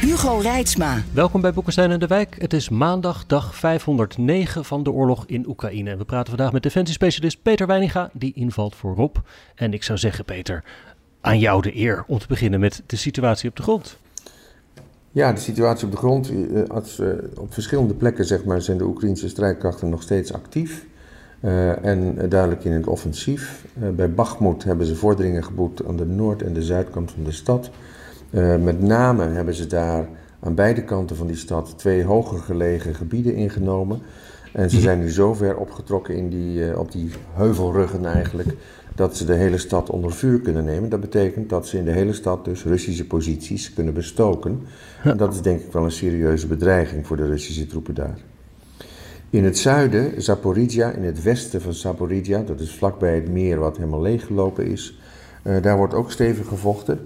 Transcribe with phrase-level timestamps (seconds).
[0.00, 1.02] Hugo Reitsma.
[1.12, 2.36] Welkom bij Boekenstein en de Wijk.
[2.38, 5.90] Het is maandag, dag 509 van de oorlog in Oekraïne.
[5.90, 9.16] En we praten vandaag met defensiespecialist Peter Weininga, die invalt voor Rob.
[9.54, 10.64] En ik zou zeggen, Peter,
[11.20, 13.96] aan jou de eer om te beginnen met de situatie op de grond.
[15.12, 16.30] Ja, de situatie op de grond.
[16.30, 20.84] eh, als, eh, op verschillende plekken zeg maar, zijn de Oekraïnse strijdkrachten nog steeds actief.
[21.40, 23.64] Uh, en duidelijk in het offensief.
[23.82, 27.32] Uh, bij Bakhmut hebben ze vorderingen geboekt aan de noord- en de zuidkant van de
[27.32, 27.70] stad.
[28.30, 30.08] Uh, met name hebben ze daar
[30.40, 34.00] aan beide kanten van die stad twee hoger gelegen gebieden ingenomen.
[34.52, 38.48] En ze zijn nu zo ver opgetrokken in die, op die heuvelruggen eigenlijk,
[38.94, 40.88] dat ze de hele stad onder vuur kunnen nemen.
[40.88, 44.60] Dat betekent dat ze in de hele stad dus Russische posities kunnen bestoken.
[45.02, 48.18] En dat is denk ik wel een serieuze bedreiging voor de Russische troepen daar.
[49.30, 53.76] In het zuiden, Zaporizhia, in het westen van Zaporizhia, dat is vlakbij het meer wat
[53.76, 54.98] helemaal leeggelopen is,
[55.42, 56.98] uh, daar wordt ook stevig gevochten.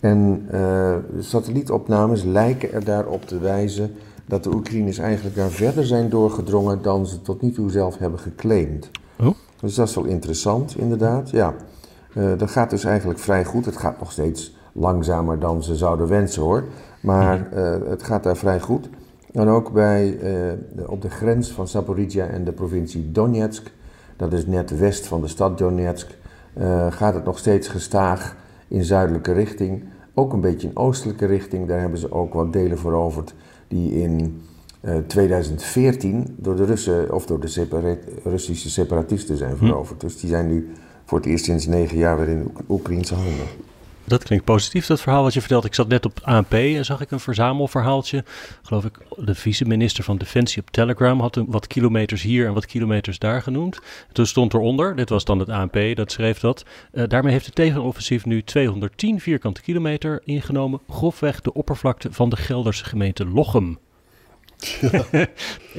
[0.00, 3.94] En uh, satellietopnames lijken er daarop te wijzen
[4.26, 8.18] dat de Oekraïners eigenlijk daar verder zijn doorgedrongen dan ze tot nu toe zelf hebben
[8.18, 8.90] geclaimd.
[9.18, 9.28] Oh.
[9.60, 11.30] Dus dat is wel interessant, inderdaad.
[11.30, 11.54] Ja,
[12.14, 13.64] uh, dat gaat dus eigenlijk vrij goed.
[13.64, 16.64] Het gaat nog steeds langzamer dan ze zouden wensen hoor,
[17.00, 17.48] maar
[17.88, 18.88] het gaat daar vrij goed.
[19.32, 20.18] En ook bij,
[20.86, 23.70] op de grens van Zaporizhia en de provincie Donetsk,
[24.16, 26.08] dat is net west van de stad Donetsk,
[26.90, 28.36] gaat het nog steeds gestaag
[28.70, 29.84] in zuidelijke richting.
[30.14, 31.68] Ook een beetje in oostelijke richting.
[31.68, 33.34] Daar hebben ze ook wat delen veroverd
[33.68, 34.40] die in
[34.80, 40.00] uh, 2014 door de Russen of door de separa Russische separatisten zijn veroverd.
[40.00, 40.06] Hm.
[40.06, 40.68] Dus die zijn nu
[41.04, 43.46] voor het eerst sinds negen jaar weer in Oekraïnse handen.
[44.10, 45.64] Dat klinkt positief, dat verhaal wat je vertelt.
[45.64, 48.24] Ik zat net op ANP en zag ik een verzamelverhaaltje.
[48.62, 52.66] Geloof ik, de vice-minister van Defensie op Telegram had een, wat kilometers hier en wat
[52.66, 53.78] kilometers daar genoemd.
[54.12, 56.64] Toen stond eronder, dit was dan het ANP, dat schreef dat.
[56.92, 60.80] Uh, daarmee heeft het tegenoffensief nu 210 vierkante kilometer ingenomen.
[60.88, 63.78] Grofweg de oppervlakte van de Gelderse gemeente Lochem.
[64.80, 65.04] Ja.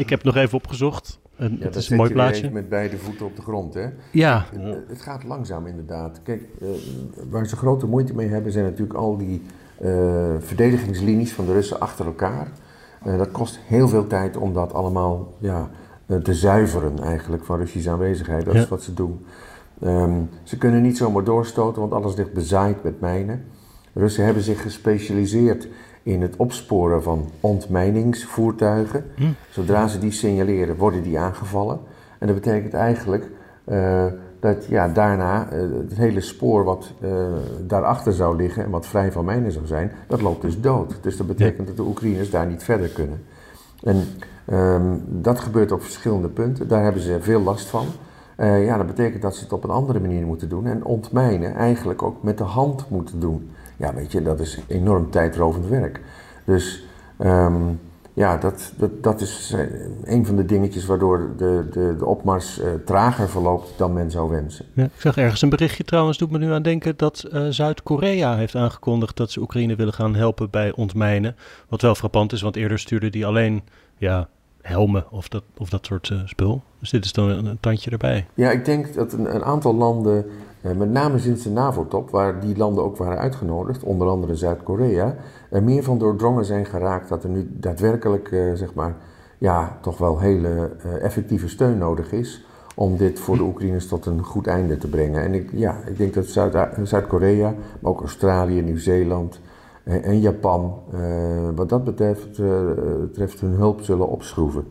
[0.03, 1.19] ik heb nog even opgezocht.
[1.41, 2.51] En ja, het is een mooi plaatje.
[2.51, 3.87] Met beide voeten op de grond, hè?
[4.11, 4.45] Ja.
[4.55, 6.19] Het, het gaat langzaam inderdaad.
[6.23, 6.69] Kijk, uh,
[7.29, 9.41] waar ze grote moeite mee hebben zijn natuurlijk al die
[9.81, 9.89] uh,
[10.39, 12.47] verdedigingslinies van de Russen achter elkaar.
[13.07, 15.69] Uh, dat kost heel veel tijd om dat allemaal ja,
[16.23, 18.45] te zuiveren eigenlijk van Russische aanwezigheid.
[18.45, 18.61] Dat ja.
[18.61, 19.25] is wat ze doen.
[19.83, 23.43] Um, ze kunnen niet zomaar doorstoten, want alles ligt bezaaid met mijnen.
[23.93, 25.67] Russen hebben zich gespecialiseerd
[26.03, 29.05] in het opsporen van ontmijningsvoertuigen.
[29.15, 29.23] Hm.
[29.49, 31.79] Zodra ze die signaleren, worden die aangevallen.
[32.19, 33.29] En dat betekent eigenlijk
[33.65, 34.05] uh,
[34.39, 37.25] dat ja, daarna uh, het hele spoor wat uh,
[37.67, 40.97] daarachter zou liggen en wat vrij van mijnen zou zijn, dat loopt dus dood.
[41.01, 43.23] Dus dat betekent dat de Oekraïners daar niet verder kunnen.
[43.83, 44.05] En
[44.53, 46.67] um, dat gebeurt op verschillende punten.
[46.67, 47.85] Daar hebben ze veel last van.
[48.37, 50.65] ja, dat betekent dat ze het op een andere manier moeten doen.
[50.65, 53.49] En ontmijnen eigenlijk ook met de hand moeten doen.
[53.81, 56.01] Ja, weet je, dat is enorm tijdrovend werk.
[56.45, 56.83] Dus
[57.19, 57.79] um,
[58.13, 59.55] ja, dat, dat, dat is
[60.03, 64.29] een van de dingetjes waardoor de, de, de opmars uh, trager verloopt dan men zou
[64.29, 64.65] wensen.
[64.73, 68.35] Ja, ik zag ergens een berichtje trouwens, doet me nu aan denken dat uh, Zuid-Korea
[68.35, 71.35] heeft aangekondigd dat ze Oekraïne willen gaan helpen bij ontmijnen.
[71.69, 73.63] Wat wel frappant is, want eerder stuurde die alleen
[73.97, 74.27] ja,
[74.61, 76.61] helmen of dat, of dat soort uh, spul.
[76.79, 78.27] Dus dit is dan een, tandje erbij.
[78.33, 80.25] Ja, ik denk dat een, een aantal landen,
[80.61, 85.15] uh, met name sinds de NAVO-top, waar die landen ook waren uitgenodigd, onder andere Zuid-Korea,
[85.49, 88.95] er meer van doordrongen zijn geraakt dat er nu daadwerkelijk, uh, zeg maar,
[89.37, 92.45] ja, toch wel hele effectieve steun nodig is
[92.75, 95.23] om dit voor de Oekraïners tot een goed einde te brengen.
[95.23, 96.27] En ik, ja, ik denk dat
[96.83, 99.39] Zuid-Korea, maar ook Australië, Nieuw-Zeeland,
[99.83, 102.61] en Japan, uh, wat dat betreft, uh,
[102.99, 104.65] betreft hun hulp zullen opschroeven.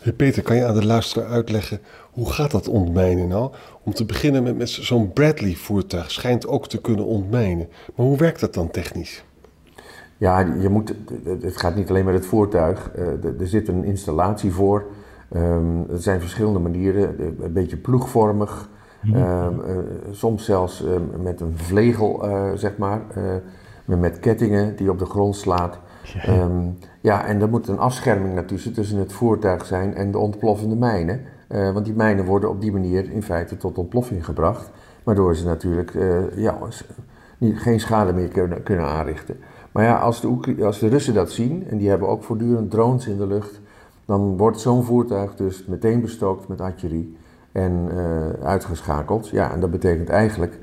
[0.00, 1.80] Hey Peter, kan je aan de luisteraar uitleggen
[2.12, 3.52] hoe gaat dat ontmijnen nou?
[3.82, 7.68] Om te beginnen met, met zo'n Bradley-voertuig schijnt ook te kunnen ontmijnen.
[7.94, 9.24] Maar hoe werkt dat dan technisch?
[10.16, 10.94] Ja, je moet,
[11.40, 12.90] het gaat niet alleen met het voertuig.
[13.38, 14.84] Er zit een installatie voor.
[15.30, 17.20] Er zijn verschillende manieren.
[17.40, 18.68] Een beetje ploegvormig.
[19.02, 19.22] Mm -hmm.
[19.22, 20.84] um, soms zelfs
[21.22, 22.24] met een vlegel,
[22.54, 23.00] zeg maar
[23.84, 25.78] met kettingen die op de grond slaat.
[26.02, 30.18] Ja, um, ja en er moet een afscherming natuurlijk tussen het voertuig zijn en de
[30.18, 31.20] ontploffende mijnen.
[31.48, 34.70] Uh, want die mijnen worden op die manier in feite tot ontploffing gebracht.
[35.02, 36.58] Waardoor ze natuurlijk uh, ja,
[37.38, 39.36] niet, geen schade meer kunnen, kunnen aanrichten.
[39.72, 43.06] Maar ja, als de, als de Russen dat zien, en die hebben ook voortdurend drones
[43.06, 43.60] in de lucht,
[44.04, 47.16] dan wordt zo'n voertuig dus meteen bestookt met artillerie
[47.52, 49.28] en eh, uitgeschakeld.
[49.28, 50.58] Ja, en dat betekent eigenlijk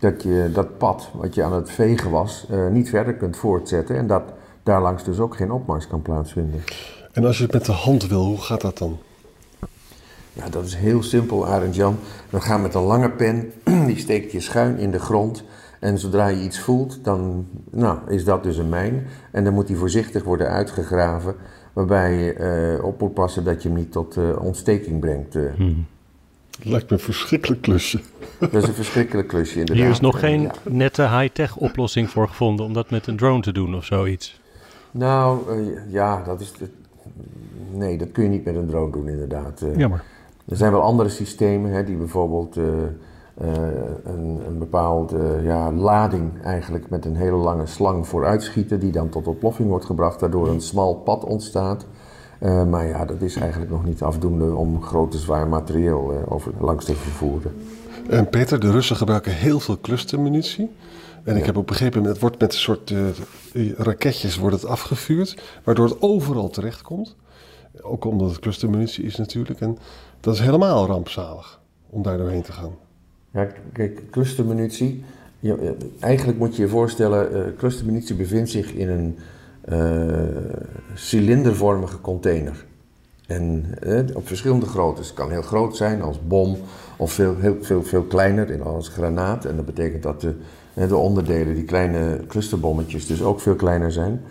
[0.00, 3.96] dat je dat pad wat je aan het vegen was, eh, niet verder kunt voortzetten
[3.96, 4.22] en dat
[4.62, 6.60] daarlangs dus ook geen opmars kan plaatsvinden.
[7.12, 8.98] En als je het met de hand wil, hoe gaat dat dan?
[10.32, 11.96] Ja, dat is heel simpel, Arend Jan.
[12.30, 13.52] Dan ga met een lange pen,
[13.86, 15.44] die steek je schuin in de grond.
[15.80, 19.06] En zodra je iets voelt, dan nou, is dat dus een mijn.
[19.30, 21.34] En dan moet die voorzichtig worden uitgegraven.
[21.72, 25.34] Waarbij je eh, op moet passen dat je hem niet tot eh, ontsteking brengt.
[25.34, 25.42] eh.
[26.60, 28.00] Het lijkt me een verschrikkelijk klusje.
[28.38, 29.84] Dat is een verschrikkelijk klusje inderdaad.
[29.84, 30.52] Hier is nog En, geen ja.
[30.64, 34.40] nette high-tech oplossing voor gevonden om dat met een drone te doen of zoiets.
[34.90, 36.52] Nou, eh, ja, dat is...
[37.70, 39.62] nee, dat kun je niet met een drone doen inderdaad.
[39.62, 40.02] Eh, Jammer.
[40.48, 42.64] Er zijn wel andere systemen hè, die bijvoorbeeld eh,
[43.34, 43.52] eh,
[44.04, 49.26] een, een bepaalde ja, lading eigenlijk met een hele lange slang vooruitschieten, die dan tot
[49.26, 51.86] ontploffing wordt gebracht, waardoor een smal pad ontstaat.
[52.40, 56.52] Eh, maar ja, dat is eigenlijk nog niet afdoende om grote zwaar materieel eh, over,
[56.60, 57.52] langs te vervoeren.
[58.08, 60.70] En Peter, de Russen gebruiken heel veel clustermunitie.
[61.24, 65.42] En ik heb ook begrepen, het wordt met een soort eh, raketjes wordt het afgevuurd,
[65.64, 67.16] waardoor het overal terechtkomt.
[67.80, 69.60] Ook omdat het clustermunitie is natuurlijk.
[69.60, 69.78] En
[70.20, 71.60] dat is helemaal rampzalig
[71.90, 72.72] om daar doorheen te gaan.
[73.30, 75.04] Ja, kijk, clustermunitie.
[75.98, 79.18] eigenlijk moet je je voorstellen, clustermunitie bevindt zich in een
[80.94, 82.64] cilindervormige container.
[83.30, 85.06] En eh, op verschillende groottes.
[85.06, 86.56] Het kan heel groot zijn als bom,
[86.96, 89.44] of veel, heel, veel, veel kleiner in als granaat.
[89.44, 90.34] En dat betekent dat de,
[90.74, 94.22] eh, de onderdelen, die kleine clusterbommetjes, dus ook veel kleiner zijn.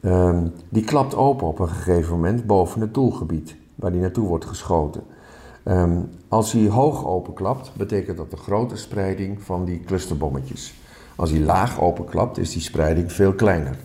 [0.00, 4.44] Ehm, die klapt open op een gegeven moment boven het doelgebied waar die naartoe wordt
[4.44, 5.02] geschoten.
[5.62, 5.98] Ehm,
[6.28, 10.74] als hij hoog openklapt, betekent dat een grote spreiding van die clusterbommetjes.
[11.16, 13.76] Als hij laag openklapt, is die spreiding veel kleiner.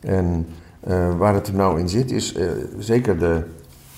[0.00, 0.46] En
[0.80, 2.46] eh, waar het er nou in zit, is eh,
[2.78, 3.44] zeker de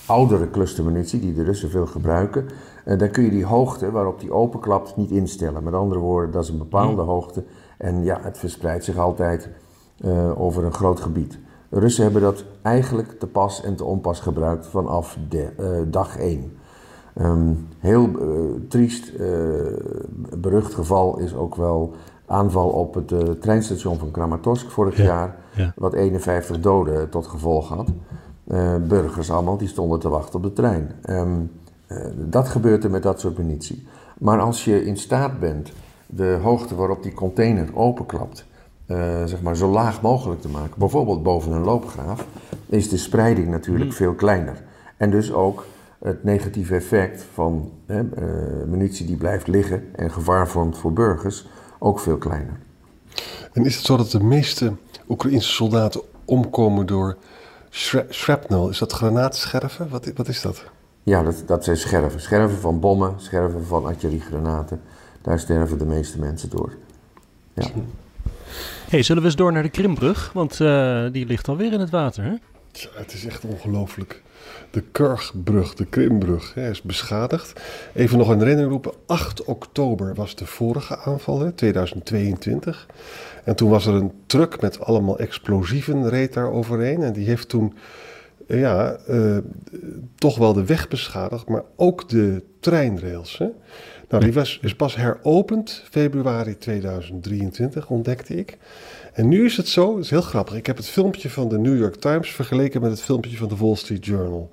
[0.07, 2.49] oudere clustermunitie, die de Russen veel gebruiken.
[2.85, 5.63] eh, dan kun je die hoogte waarop die openklapt niet instellen.
[5.63, 7.45] Met andere woorden, dat is een bepaalde hoogte.
[7.79, 9.49] En ja, het verspreidt zich altijd
[10.01, 11.39] eh, over een groot gebied.
[11.69, 16.57] De Russen hebben dat eigenlijk te pas en te onpas gebruikt vanaf de, dag 1.
[17.15, 18.09] Ehm, heel
[18.69, 19.13] triest,
[20.37, 21.95] berucht geval is ook wel
[22.32, 25.73] aanval op het eh, treinstation van Kramatorsk vorig Ja, jaar, ja.
[25.76, 27.88] wat 51 doden tot gevolg had.
[28.46, 30.90] Eh, burgers allemaal die stonden te wachten op de trein.
[31.02, 31.29] Ehm,
[31.87, 33.87] eh, dat gebeurt er met dat soort munitie.
[34.19, 35.73] Maar als je in staat bent
[36.06, 38.44] de hoogte waarop die container openklapt,
[39.25, 42.26] zeg maar zo laag mogelijk te maken, bijvoorbeeld boven een loopgraaf,
[42.67, 44.62] is de spreiding natuurlijk veel kleiner.
[44.96, 45.67] En dus ook
[45.99, 48.02] het negatieve effect van hè,
[48.67, 51.46] munitie die blijft liggen en gevaar vormt voor burgers
[51.82, 52.58] ook veel kleiner.
[53.52, 54.73] En is het zo dat de meeste
[55.08, 57.17] Oekraïnse soldaten omkomen door
[57.70, 58.69] shra- shrapnel?
[58.69, 59.88] Is dat granaatscherven?
[59.88, 60.64] Wat, wat is dat?
[61.02, 62.20] Ja, dat, dat zijn scherven.
[62.20, 64.81] Scherven van bommen, scherven van artilleriegranaten.
[65.23, 66.73] Daar sterven de meeste mensen door.
[67.55, 67.67] Ja.
[68.88, 70.31] hey, zullen we eens door naar de Krimbrug?
[70.32, 72.34] Want eh, die ligt alweer in het water, hè?
[72.70, 74.23] Tja, het is echt ongelooflijk.
[74.71, 77.61] De Kurgbrug, de Krimbrug, hè, is beschadigd.
[77.94, 78.93] Even nog een herinnering roepen.
[79.06, 82.87] 8 oktober was de vorige aanval, hè, 2022.
[83.44, 87.03] En toen was er een truck met allemaal explosieven reed daar overheen.
[87.03, 87.75] En die heeft toen
[88.46, 89.37] eh, ja, eh,
[90.15, 93.39] toch wel de weg beschadigd, maar ook de treinrails.
[93.39, 93.49] Hè.
[94.08, 98.58] Nou, die was, is pas heropend februari 2023, ontdekte ik.
[99.13, 100.55] En nu is het zo, het is heel grappig.
[100.55, 103.57] Ik heb het filmpje van de New York Times vergeleken met het filmpje van de
[103.57, 104.51] Wall Street Journal.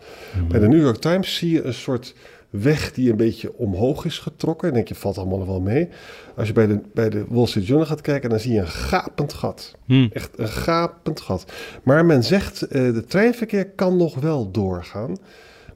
[0.47, 2.15] Bij de New York Times zie je een soort
[2.49, 4.67] weg die een beetje omhoog is getrokken.
[4.67, 5.89] En denk je, valt allemaal wel mee.
[6.35, 8.67] Als je bij de, bij de Wall Street Journal gaat kijken, dan zie je een
[8.67, 9.75] gapend gat.
[9.85, 10.07] Hm.
[10.13, 11.51] Echt een gapend gat.
[11.83, 15.17] Maar men zegt, eh de treinverkeer kan nog wel doorgaan.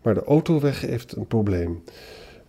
[0.01, 1.83] Maar de autoweg heeft een probleem.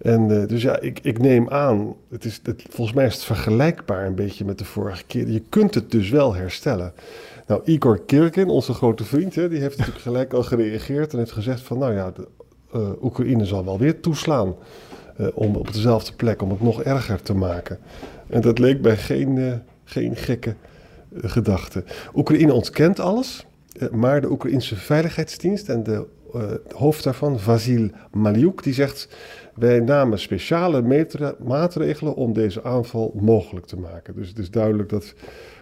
[0.05, 3.25] En eh, dus ja, ik, ik neem aan, het is, het, volgens mij is het
[3.25, 5.29] vergelijkbaar een beetje met de vorige keer.
[5.29, 6.93] Je kunt het dus wel herstellen.
[7.47, 11.33] Nou, Igor Kirkin, onze grote vriend, hè, die heeft natuurlijk gelijk al gereageerd en heeft
[11.33, 12.13] gezegd van, nou ja,
[12.73, 14.55] eh, Oekraïne zal wel weer toeslaan
[15.17, 17.79] eh, om op dezelfde plek, om het nog erger te maken.
[18.27, 20.55] En dat leek mij geen, geen gekke
[21.17, 21.85] gedachte.
[22.15, 23.47] Oekraïne ontkent alles,
[23.93, 26.07] maar de Oekraïnse Veiligheidsdienst en de
[26.75, 29.09] hoofd daarvan, Vasil Maliuk, die zegt...
[29.55, 34.15] wij namen speciale metra- maatregelen om deze aanval mogelijk te maken.
[34.15, 35.15] Dus het is duidelijk dat,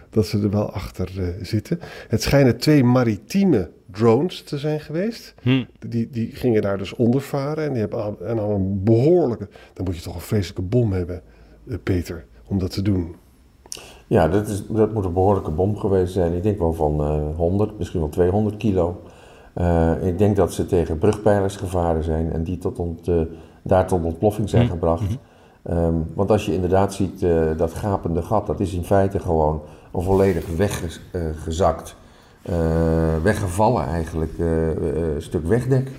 [0.09, 1.79] dat ze er wel achter eh, zitten.
[2.07, 5.33] Het schijnen twee maritieme drones te zijn geweest.
[5.41, 5.63] Hm.
[5.87, 9.47] Die, die gingen daar dus onder varen en die hebben al- en al een behoorlijke...
[9.73, 11.21] dan moet je toch een vreselijke bom hebben,
[11.67, 13.15] eh, Peter, om dat te doen.
[14.07, 16.33] Ja, dat, is, dat moet een behoorlijke bom geweest zijn.
[16.33, 19.01] Ik denk wel van uh, 100, misschien wel 200 kilo.
[19.57, 23.21] Uh, ik denk dat ze tegen brugpijlers gevaren zijn en die tot ont, uh,
[23.63, 24.71] daar tot ontploffing zijn Mhm.
[24.71, 25.17] gebracht.
[25.69, 29.61] Um, want als je inderdaad ziet uh, dat gapende gat, dat is in feite gewoon
[29.93, 31.95] een volledig weggezakt,
[33.23, 34.31] weggevallen eigenlijk
[35.17, 35.91] stuk wegdek.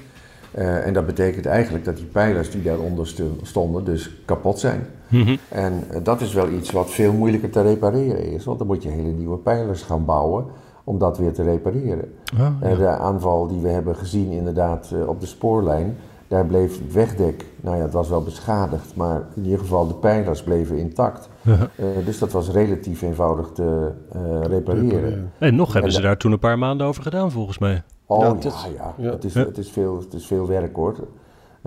[0.53, 4.87] En dat betekent eigenlijk dat die pijlers die daaronder stonden dus kapot zijn.
[5.09, 5.37] Mhm.
[5.49, 8.45] En dat is wel iets wat veel moeilijker te repareren is.
[8.45, 10.45] Want dan moet je hele nieuwe pijlers gaan bouwen
[10.85, 12.13] om dat weer te repareren.
[12.35, 12.75] Oh, ja.
[12.75, 15.97] de aanval die we hebben gezien inderdaad op de spoorlijn,
[16.35, 19.95] daar bleef het wegdek, nou ja, het was wel beschadigd, maar in ieder geval de
[19.95, 21.29] pijlers bleven intact.
[21.41, 21.69] Ja.
[22.05, 23.91] dus dat was relatief eenvoudig te
[24.43, 25.33] repareren.
[25.39, 27.83] En nog hebben ze daar toen een paar maanden over gedaan volgens mij.
[28.07, 29.11] Oh Ja, ja, tot- ja, ja.
[29.11, 29.45] Het, is, Ja.
[29.45, 30.95] Het, is veel, het is veel werk hoor.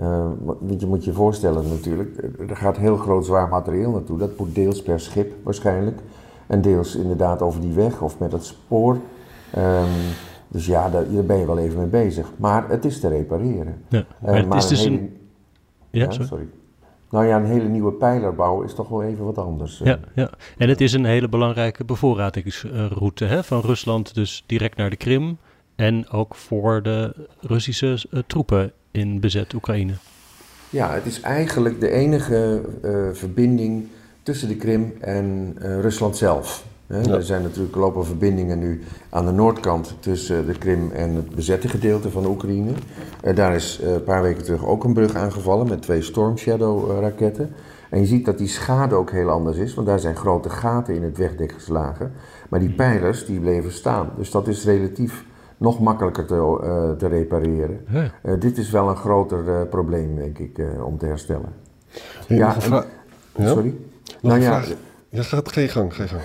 [0.00, 0.26] Uh,
[0.60, 4.18] want je moet je voorstellen natuurlijk, er gaat heel groot zwaar materieel naartoe.
[4.18, 6.00] Dat moet deels per schip waarschijnlijk.
[6.46, 8.96] En deels inderdaad over die weg of met het spoor.
[9.56, 9.84] Um,
[10.48, 12.26] dus ja, daar, daar ben je wel even mee bezig.
[12.36, 13.82] Maar het is te repareren.
[13.88, 13.98] Ja.
[13.98, 15.16] Uh, Maar het is dus hele- een...
[15.90, 16.26] Ja, ja, sorry.
[16.26, 16.46] sorry.
[17.10, 19.80] Nou ja, een hele nieuwe pijler bouwen is toch wel even wat anders.
[19.80, 19.86] eh.
[19.86, 24.90] Ja, ja, en het is een hele belangrijke bevoorradingsroute hè, van Rusland, dus direct naar
[24.90, 25.38] de Krim.
[25.76, 29.92] En ook voor de Russische eh, troepen in bezet Oekraïne.
[30.70, 33.86] Ja, het is eigenlijk de enige eh, verbinding
[34.22, 36.64] tussen de Krim en eh, Rusland zelf.
[36.88, 37.14] Hè, Ja.
[37.14, 38.80] Er zijn natuurlijk lopen verbindingen nu
[39.10, 42.70] aan de noordkant tussen de Krim en het bezette gedeelte van de Oekraïne.
[43.22, 46.36] Eh, daar is eh, een paar weken terug ook een brug aangevallen met twee Storm
[46.38, 47.50] Shadow eh, raketten.
[47.90, 50.94] En je ziet dat die schade ook heel anders is, want daar zijn grote gaten
[50.94, 52.12] in het wegdek geslagen.
[52.48, 54.10] Maar die pijlers die bleven staan.
[54.16, 55.24] Dus dat is relatief
[55.56, 57.80] nog makkelijker te, eh, te repareren.
[57.88, 58.10] Ja.
[58.22, 61.52] Eh, dit is wel een groter eh, probleem, denk ik, eh, om te herstellen.
[62.26, 63.48] Hey, Ja, en-?
[63.48, 63.74] Sorry?
[64.20, 64.76] Nog nou ja, vraag.
[65.08, 66.22] Ja, ga, ga je gang, ga je gang.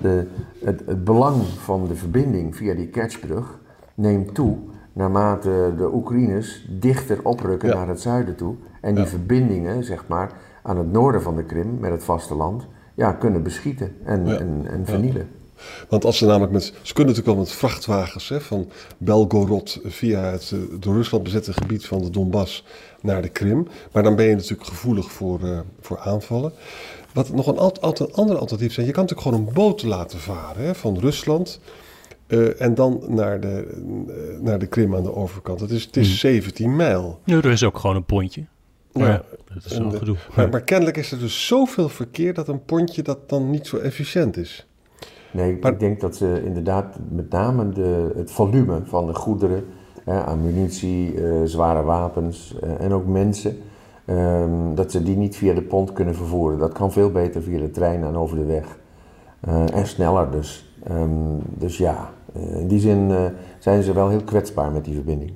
[0.00, 0.26] De,
[0.64, 3.58] het, het belang van de verbinding via die catchbrug
[3.94, 4.56] neemt toe
[4.92, 7.74] naarmate de Oekraïners dichter oprukken Ja.
[7.74, 8.54] naar het zuiden toe.
[8.80, 9.08] En die Ja.
[9.10, 13.92] verbindingen, zeg maar, aan het noorden van de Krim met het vasteland, ja, kunnen beschieten
[14.04, 14.38] en, Ja.
[14.38, 15.28] en, en vernielen.
[15.88, 18.68] Want als ze namelijk met, ze kunnen natuurlijk wel met vrachtwagens hè, van
[18.98, 22.64] Belgorod via het eh, door Rusland bezette gebied van de Donbass
[23.00, 23.66] naar de Krim.
[23.92, 26.52] Maar dan ben je natuurlijk gevoelig voor, eh, voor aanvallen.
[27.16, 30.18] Wat nog een alt- alt- ander alternatief zijn, je kan natuurlijk gewoon een boot laten
[30.18, 31.60] varen hè, van Rusland.
[32.26, 33.66] eh, en dan naar de,
[34.08, 35.60] eh, naar de Krim aan de overkant.
[35.60, 37.20] Het is, het is 17 mijl.
[37.24, 38.44] Nu, er is ook gewoon een pontje.
[38.92, 39.12] Maar Ja.
[39.12, 39.22] ja,
[39.54, 40.16] dat is de- gedoe.
[40.36, 43.76] Maar, maar kennelijk is er dus zoveel verkeer dat een pontje dat dan niet zo
[43.76, 44.66] efficiënt is.
[45.32, 49.14] Nee, ik, Maar- ik denk dat ze inderdaad met name de, het volume van de
[49.14, 49.64] goederen,
[50.04, 53.56] hè, ammunitie, eh, zware wapens eh, en ook mensen,
[54.06, 56.58] ehm, dat ze die niet via de pont kunnen vervoeren.
[56.58, 58.64] Dat kan veel beter via de trein en over de weg.
[59.40, 60.70] Eh, en sneller dus.
[60.84, 61.10] Ehm,
[61.58, 63.24] dus ja, eh, in die zin eh,
[63.58, 65.32] zijn ze wel heel kwetsbaar met die verbinding.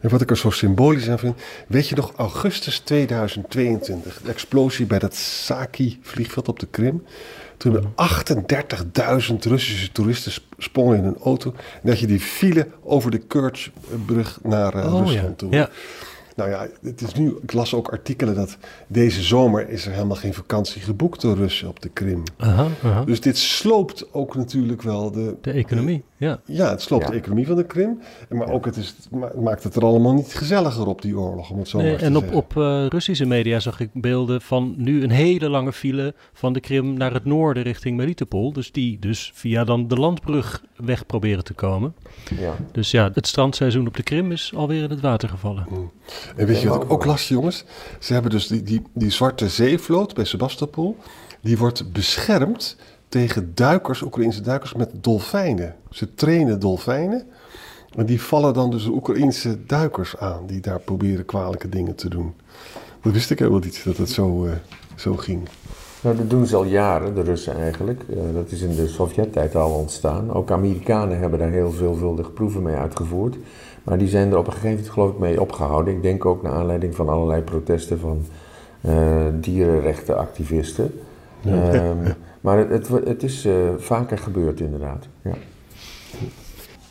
[0.00, 1.34] En wat ik er zo symbolisch aan vind,
[1.68, 7.02] weet je nog, augustus 2022, de explosie bij dat Saki vliegveld op de Krim.
[7.56, 11.52] Toen hebben 38.000 Russische toeristen sp- sprongen in een auto.
[11.82, 15.34] En dat je die vielen over de Kerchbrug naar eh, Oh, Rusland ja.
[15.36, 15.52] toe.
[15.52, 15.68] Ja.
[16.36, 20.16] Nou ja, het is nu, ik las ook artikelen dat deze zomer is er helemaal
[20.16, 22.22] geen vakantie geboekt door Russen op de Krim.
[22.36, 23.04] Aha, aha.
[23.04, 26.40] Dus dit sloopt ook natuurlijk wel de, De economie, ja.
[26.44, 27.10] ja, het sloopt Ja.
[27.10, 27.98] de economie van de Krim.
[28.28, 31.58] Maar ook het, is, het maakt het er allemaal niet gezelliger op die oorlog, om
[31.58, 32.38] het zo Nee, maar te en op, zeggen.
[32.38, 36.60] op eh, Russische media zag ik beelden van nu een hele lange file van de
[36.60, 38.52] Krim naar het noorden richting Melitopol.
[38.52, 41.94] Dus die dus via dan de landbrug weg proberen te komen.
[42.38, 42.54] Ja.
[42.72, 45.66] Dus ja, het strandseizoen op de Krim is alweer in het water gevallen.
[46.36, 47.64] En weet je wat ik ook las, jongens?
[48.00, 50.96] Ze hebben dus die, die, die zwarte zeevloot bij Sebastopol.
[51.40, 52.76] Die wordt beschermd
[53.08, 55.74] tegen duikers, Oekraïnse duikers, met dolfijnen.
[55.90, 57.26] Ze trainen dolfijnen.
[57.96, 60.46] En die vallen dan dus de Oekraïnse duikers aan.
[60.46, 62.34] Die daar proberen kwalijke dingen te doen.
[63.02, 64.52] Dat wist ik helemaal niet, dat het zo, eh,
[64.94, 65.48] zo ging.
[66.00, 68.02] Nou, dat doen ze al jaren, de Russen eigenlijk.
[68.10, 70.32] Eh, dat is in de Sovjet-tijd al ontstaan.
[70.32, 73.36] Ook Amerikanen hebben daar heel veelvuldig proeven mee uitgevoerd.
[73.84, 75.94] Maar die zijn er op een gegeven moment geloof ik mee opgehouden.
[75.94, 78.24] Ik denk ook naar aanleiding van allerlei protesten van
[78.80, 81.00] eh, dierenrechtenactivisten.
[81.44, 81.96] Ehm,
[82.46, 85.08] maar het, het, het is eh, vaker gebeurd inderdaad.
[85.22, 85.34] Ja.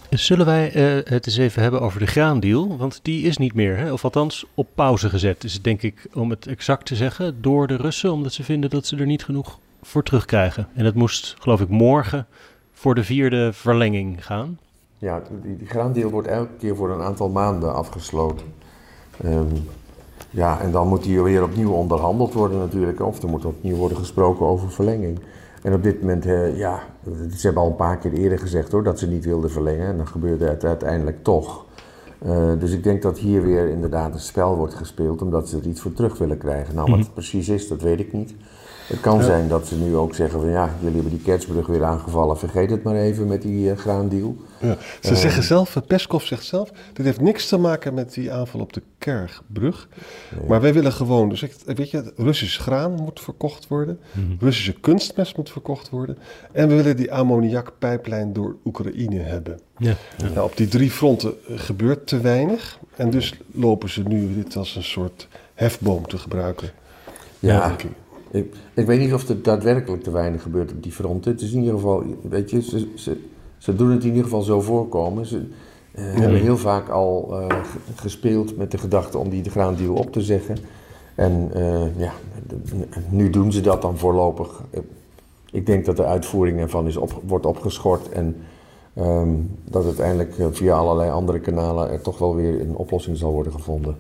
[0.10, 2.78] Zullen wij eh, het eens even hebben over de graandeal?
[2.78, 3.92] Want die is niet meer, hè?
[3.92, 5.44] of althans op pauze gezet.
[5.44, 8.12] Is het denk ik, om het exact te zeggen, door de Russen.
[8.12, 10.68] Omdat ze vinden dat ze er niet genoeg voor terugkrijgen.
[10.74, 12.28] En het moest, geloof ik, morgen
[12.74, 14.60] voor de vierde verlenging gaan.
[14.98, 18.46] Ja, die, die graandeal wordt elke keer voor een aantal maanden afgesloten.
[19.24, 19.56] Ehm,
[20.36, 23.02] ja, en dan moet die weer opnieuw onderhandeld worden natuurlijk.
[23.02, 25.20] Of er moet opnieuw worden gesproken over verlenging.
[25.62, 26.84] En op dit moment, eh, ja,
[27.36, 29.88] ze hebben al een paar keer eerder gezegd hoor, dat ze niet wilden verlengen.
[29.88, 31.66] En dan gebeurde het uiteindelijk toch.
[32.26, 35.68] Uh, dus ik denk dat hier weer inderdaad een spel wordt gespeeld omdat ze er
[35.68, 36.76] iets voor terug willen krijgen.
[36.76, 38.34] Nou, wat het precies is, dat weet ik niet.
[38.88, 41.84] Het kan zijn dat ze nu ook zeggen van ja, jullie hebben die Kertsbrug weer
[41.84, 44.36] aangevallen, vergeet het maar even met die uh, graandeal.
[44.60, 48.32] Ja, ze uh, zeggen zelf, Peskov zegt zelf, dit heeft niks te maken met die
[48.32, 49.88] aanval op de Kergbrug.
[50.38, 50.48] Nee.
[50.48, 54.38] Maar wij willen gewoon, dus weet je, Russisch graan moet verkocht worden, mm -hmm.
[54.40, 56.18] Russische kunstmest moet verkocht worden
[56.52, 59.60] en we willen die ammoniakpijplijn door Oekraïne hebben.
[59.78, 60.30] Ja, ja.
[60.30, 64.76] Nou, op die drie fronten gebeurt te weinig en dus lopen ze nu dit als
[64.76, 66.70] een soort hefboom te gebruiken.
[67.40, 67.76] Ja,
[68.36, 71.32] ik, ik, weet niet of er daadwerkelijk te weinig gebeurt op die fronten.
[71.32, 73.18] Het is in ieder geval, weet je, ze, ze,
[73.58, 75.26] ze doen het in ieder geval zo voorkomen.
[75.26, 76.22] Ze uh, ja.
[76.22, 77.48] hebben heel vaak al uh,
[77.96, 80.58] gespeeld met de gedachte om die de graandeal op te zeggen.
[81.16, 82.14] En uh, ja,
[83.10, 84.64] nu doen ze dat dan voorlopig.
[85.52, 88.36] Ik denk dat de uitvoering ervan is op, wordt opgeschort en
[88.98, 93.52] um, dat uiteindelijk via allerlei andere kanalen er toch wel weer een oplossing zal worden
[93.52, 93.96] gevonden.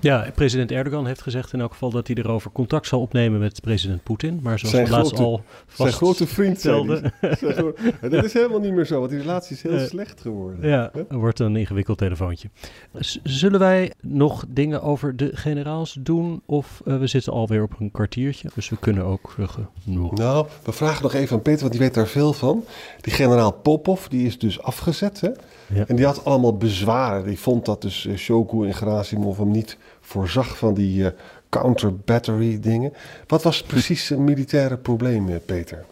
[0.00, 3.60] Ja, president Erdogan heeft gezegd in elk geval dat hij erover contact zal opnemen met
[3.60, 4.40] president Poetin.
[4.42, 5.42] Maar zoals we laatst al
[5.74, 7.12] Zijn grote vriend stelde.
[8.10, 10.68] dat is helemaal niet meer zo, want die relatie is heel uh, slecht geworden.
[10.68, 12.48] Ja, er wordt een ingewikkeld telefoontje.
[12.92, 16.42] Z zullen wij nog dingen over de generaals doen?
[16.46, 19.48] Of uh, we zitten alweer op een kwartiertje, dus we kunnen ook uh,
[19.84, 20.12] genoeg.
[20.12, 22.64] Nou, we vragen nog even aan Peter, want die weet daar veel van.
[23.00, 25.30] Die generaal Popov, die is dus afgezet, hè?
[25.74, 25.86] Ja.
[25.86, 27.24] En die had allemaal bezwaren.
[27.24, 29.76] Die vond dat dus Shoku en Gerasimov hem niet
[30.06, 31.08] voorzag van die uh,
[31.48, 32.92] counter-battery dingen.
[33.26, 35.84] Wat was precies het militaire probleem, Peter?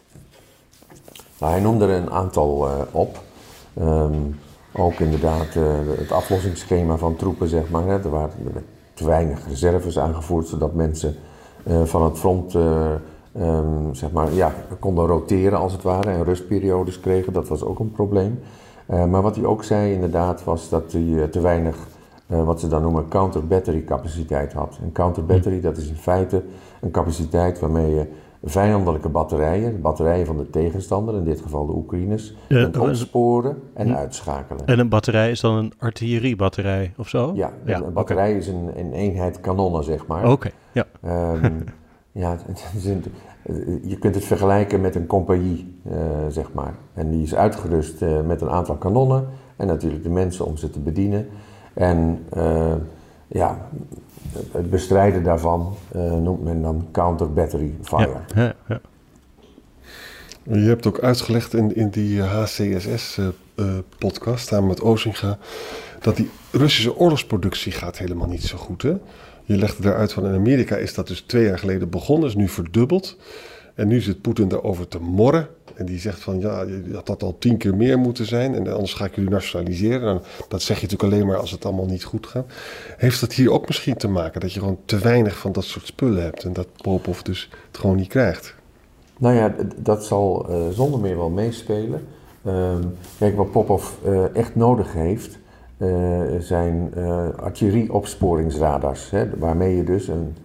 [1.39, 3.23] Nou, hij noemde er een aantal uh, op.
[3.81, 4.39] Um,
[4.73, 5.55] ook inderdaad
[5.99, 7.87] het aflossingsschema van troepen, zeg maar.
[7.87, 8.03] Hè.
[8.03, 8.31] Er waren
[8.95, 11.17] te weinig reserves aangevoerd, zodat mensen
[11.85, 17.33] van het front um, zeg maar, ja, konden roteren als het ware en rustperiodes kregen.
[17.33, 18.41] Dat was ook een probleem.
[18.87, 21.77] maar wat hij ook zei inderdaad was dat hij te weinig
[22.43, 24.79] wat ze dan noemen counter-battery capaciteit had.
[24.83, 26.43] Een counter-battery, dat is in feite
[26.81, 28.07] een capaciteit waarmee je
[28.45, 33.63] vijandelijke batterijen, de batterijen van de tegenstander, in dit geval de Oekraïners, ja, kunt opsporen
[33.75, 33.95] en hm.
[33.95, 34.67] uitschakelen.
[34.67, 37.33] En een batterij is dan een artilleriebatterij of zo?
[37.35, 38.39] Ja, ja een batterij okay.
[38.39, 40.23] is een, een, eenheid kanonnen, zeg maar.
[40.23, 40.87] Oké, okay, ja.
[41.35, 41.65] Um,
[42.13, 42.37] ja,
[43.83, 45.95] je kunt het vergelijken met een compagnie, uh,
[46.29, 46.75] zeg maar.
[46.95, 50.71] En die is uitgerust uh, met een aantal kanonnen en natuurlijk de mensen om ze
[50.71, 51.29] te bedienen.
[51.75, 52.75] En uh,
[53.27, 53.69] ja,
[54.51, 58.17] het bestrijden daarvan uh, noemt men dan counter battery fire.
[58.35, 58.81] Ja, ja, ja.
[60.53, 65.39] Je hebt ook uitgelegd in, in die HCSS-podcast, uh, samen met Ozinga,
[66.01, 68.83] dat die Russische oorlogsproductie gaat helemaal niet zo goed.
[68.83, 68.95] Hè?
[69.45, 72.49] Je legde daaruit van in Amerika is dat dus twee jaar geleden begonnen, is nu
[72.49, 73.17] verdubbeld.
[73.75, 75.49] En nu zit Poetin daarover te morren.
[75.75, 78.55] En die zegt van ja, dat had al tien keer meer moeten zijn.
[78.55, 80.09] En anders ga ik jullie nationaliseren.
[80.09, 82.47] En dat zeg je natuurlijk alleen maar als het allemaal niet goed gaat.
[82.97, 85.87] Heeft dat hier ook misschien te maken dat je gewoon te weinig van dat soort
[85.87, 86.45] spullen hebt.
[86.45, 88.55] En dat Popov dus het gewoon niet krijgt?
[89.19, 92.07] Nou ja, dat zal uh, zonder meer wel meespelen.
[92.43, 92.75] Uh,
[93.19, 95.39] kijk, wat Popov uh, echt nodig heeft,
[95.79, 96.95] uh, zijn
[97.37, 99.13] artillerieopsporingsradars.
[99.39, 100.37] Waarmee je dus een,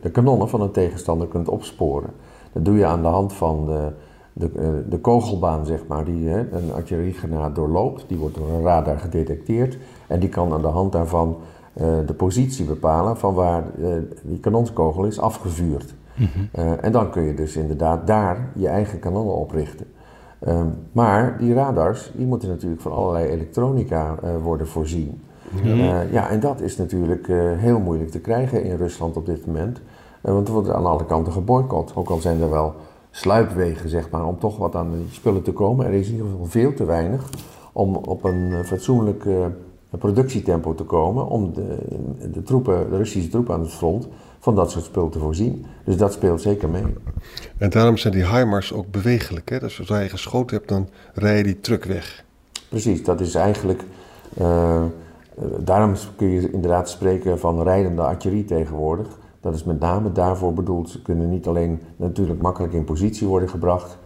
[0.00, 2.10] de kanonnen van een tegenstander kunt opsporen.
[2.52, 3.92] Dat doe je aan de hand van de,
[4.38, 8.04] de, de kogelbaan, zeg maar, die hè, een artilleriegranaat doorloopt.
[8.08, 11.36] Die wordt door een radar gedetecteerd en die kan aan de hand daarvan
[11.80, 13.88] uh, de positie bepalen van waar uh,
[14.22, 15.94] die kanonskogel is afgevuurd.
[16.14, 16.64] Mm -hmm.
[16.64, 19.86] uh, en dan kun je dus inderdaad daar je eigen kanonnen oprichten.
[20.48, 25.20] Um, maar die radars, die moeten natuurlijk van allerlei elektronica worden voorzien.
[25.62, 25.80] -hmm.
[26.10, 29.80] ja, en dat is natuurlijk heel moeilijk te krijgen in Rusland op dit moment.
[30.20, 31.92] want er wordt aan alle kanten geboycott.
[31.94, 32.74] Ook al zijn er wel
[33.18, 35.86] sluipwegen, zeg maar, om toch wat aan die spullen te komen.
[35.86, 37.30] Er is in ieder geval veel te weinig
[37.72, 39.46] om op een eh, fatsoenlijk uh,
[39.90, 41.78] productietempo te komen om de,
[42.32, 45.66] de, troepen, de Russische troepen aan het front van dat soort spul te voorzien.
[45.84, 46.84] Dus dat speelt zeker mee.
[47.58, 49.48] En daarom zijn die HIMARS ook bewegelijk.
[49.48, 49.58] Hè?
[49.58, 52.24] Dus zodra je geschoten hebt, dan rij je die truck weg.
[52.68, 53.82] Precies, dat is eigenlijk...
[54.40, 54.82] Uh,
[55.58, 59.06] daarom kun je inderdaad spreken van rijdende artillerie tegenwoordig.
[59.40, 60.90] Dat is met name daarvoor bedoeld.
[60.90, 63.98] Ze kunnen niet alleen natuurlijk makkelijk in positie worden gebracht.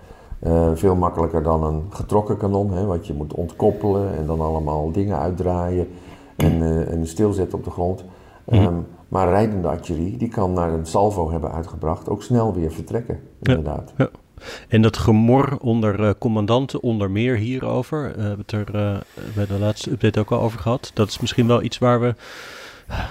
[0.47, 4.93] Uh, veel makkelijker dan een getrokken kanon, hè, wat je moet ontkoppelen en dan allemaal
[4.93, 5.89] dingen uitdraaien
[6.37, 8.05] en, uh, en stilzetten op de grond.
[8.53, 13.21] Um, maar rijdende artillerie, die kan naar een salvo hebben uitgebracht, ook snel weer vertrekken,
[13.43, 13.93] inderdaad.
[13.97, 14.45] Ja, ja.
[14.69, 19.03] En dat gemor onder uh, commandanten, onder meer hierover, we hebben het er
[19.35, 20.91] bij de laatste update ook al over gehad.
[20.95, 22.15] Dat is misschien wel iets waar we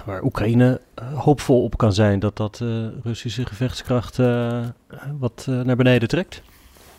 [0.06, 0.82] waar Oekraïne
[1.16, 2.64] hoopvol op kan zijn dat dat
[3.04, 4.18] Russische gevechtskracht
[5.20, 6.42] wat naar beneden trekt?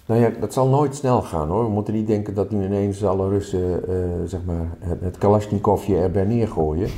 [0.06, 1.64] Nou ja, dat zal nooit snel gaan hoor.
[1.64, 3.82] We moeten niet denken dat nu ineens alle Russen
[4.28, 6.88] zeg maar het, het Kalashnikovje erbij neergooien.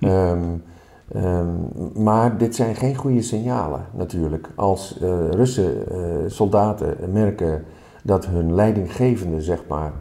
[0.00, 0.62] um,
[1.16, 4.48] Um, maar dit zijn geen goede signalen natuurlijk.
[4.54, 4.96] Als
[5.30, 5.84] Russen
[6.30, 7.64] soldaten merken
[8.02, 9.92] dat hun leidinggevende, zeg maar,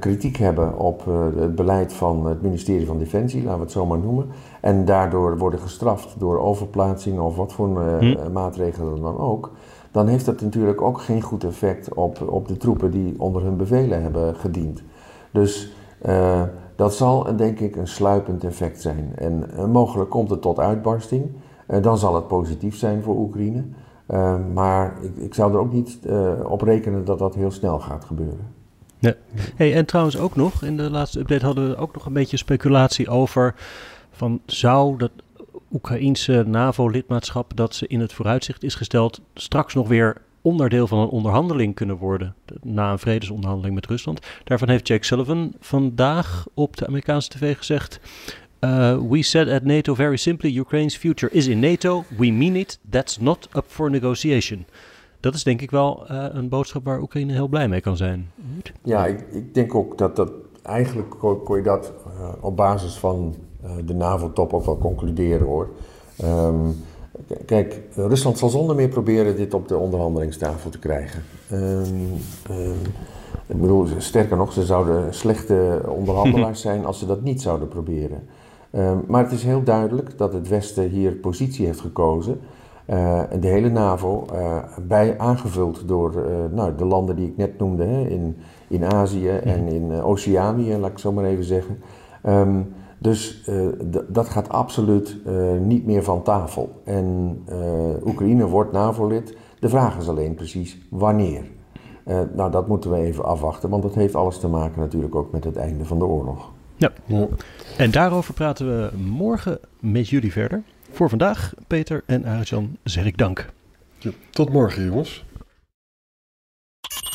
[0.00, 1.04] kritiek hebben op
[1.36, 4.26] het beleid van het ministerie van Defensie, laten we het zo maar noemen,
[4.64, 8.32] en daardoor worden gestraft door overplaatsing of wat voor hm.
[8.32, 9.50] maatregelen dan ook,
[9.90, 13.56] dan heeft dat natuurlijk ook geen goed effect op, op de troepen die onder hun
[13.56, 14.82] bevelen hebben gediend.
[15.30, 15.72] Dus
[16.76, 19.12] dat zal denk ik een sluipend effect zijn.
[19.14, 21.30] En uh, mogelijk komt het tot uitbarsting.
[21.68, 23.64] Uh, dan zal het positief zijn voor Oekraïne.
[24.08, 25.98] Uh, maar ik, ik, zou er ook niet
[26.44, 28.52] op rekenen dat dat heel snel gaat gebeuren.
[28.98, 29.14] Ja.
[29.56, 32.36] Hey, en trouwens ook nog, in de laatste update hadden we ook nog een beetje
[32.36, 33.54] speculatie over...
[34.14, 35.10] van zou dat
[35.72, 39.20] Oekraïense NAVO-lidmaatschap dat ze in het vooruitzicht is gesteld...
[39.34, 44.26] straks nog weer onderdeel van een onderhandeling kunnen worden na een vredesonderhandeling met Rusland.
[44.44, 48.00] Daarvan heeft Jake Sullivan vandaag op de Amerikaanse tv gezegd.
[48.60, 52.04] Uh, we said at NATO very simply, Ukraine's future is in NATO.
[52.18, 52.78] We mean it.
[52.90, 54.66] That's not up for negotiation.
[55.20, 58.30] Dat is denk ik wel uh, een boodschap waar Oekraïne heel blij mee kan zijn.
[58.82, 61.10] Ja, ik, ik denk ook dat dat eigenlijk
[61.44, 63.34] kon, je dat uh, op basis van
[63.84, 65.68] de NAVO-top ook wel concluderen hoor.
[66.24, 66.76] Um,
[67.46, 71.22] Kijk, Rusland zal zonder meer proberen dit op de onderhandelingstafel te krijgen.
[71.52, 72.12] Um,
[73.46, 78.22] ik bedoel, sterker nog, ze zouden slechte onderhandelaars zijn als ze dat niet zouden proberen.
[78.72, 82.40] Um, maar het is heel duidelijk dat het Westen hier positie heeft gekozen.
[82.90, 87.36] Uh, en de hele NAVO, uh, bij, aangevuld door uh, nou, de landen die ik
[87.36, 88.36] net noemde, hè, in,
[88.68, 91.78] in Azië en in Oceanië, laat ik zo maar even zeggen.
[92.26, 92.74] Um,
[93.04, 93.68] dus uh,
[94.08, 96.80] dat gaat absoluut uh, niet meer van tafel.
[96.84, 99.36] En uh, Oekraïne wordt NAVO-lid.
[99.58, 101.42] De vraag is alleen precies wanneer.
[102.34, 105.44] nou, dat moeten we even afwachten, want dat heeft alles te maken natuurlijk ook met
[105.44, 106.52] het einde van de oorlog.
[106.76, 106.92] Ja,
[107.78, 110.62] en daarover praten we morgen met jullie verder.
[110.90, 113.52] Voor vandaag, Peter en Arjan, zeg ik dank.
[113.98, 115.24] Ja, tot morgen, jongens.